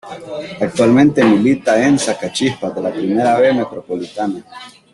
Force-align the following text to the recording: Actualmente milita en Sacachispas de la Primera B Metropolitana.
Actualmente 0.59 1.23
milita 1.23 1.79
en 1.85 1.99
Sacachispas 1.99 2.73
de 2.73 2.81
la 2.81 2.91
Primera 2.91 3.37
B 3.39 3.53
Metropolitana. 3.53 4.43